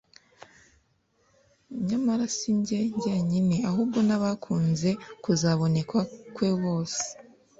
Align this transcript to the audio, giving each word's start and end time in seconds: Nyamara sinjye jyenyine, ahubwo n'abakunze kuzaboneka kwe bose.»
Nyamara 1.87 2.25
sinjye 2.37 2.77
jyenyine, 3.01 3.57
ahubwo 3.69 3.99
n'abakunze 4.07 4.89
kuzaboneka 5.23 5.99
kwe 6.35 6.49
bose.» 6.61 7.05